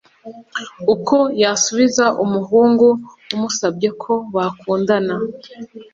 uko 0.93 1.17
yasubiza 1.41 2.05
umuhungu 2.23 2.87
umusabye 3.35 3.89
ko 4.01 4.13
bakundana 4.33 5.15